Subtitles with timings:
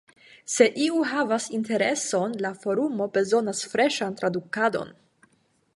[0.51, 4.95] Se iu havas intereson, la forumo bezonas freŝan tradukadon.